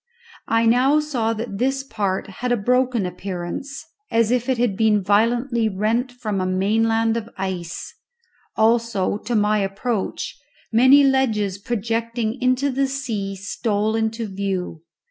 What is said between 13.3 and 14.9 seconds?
stole into view.